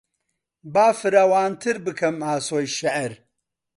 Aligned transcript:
با 0.73 0.87
فراوانتر 0.99 1.75
بکەم 1.85 2.15
ئاسۆی 2.27 2.67
شێعر 2.77 3.11